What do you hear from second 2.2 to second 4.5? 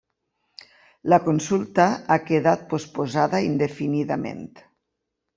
quedat posposada indefinidament.